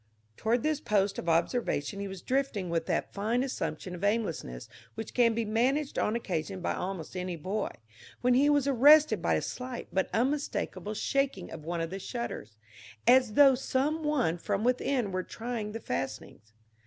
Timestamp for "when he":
8.21-8.49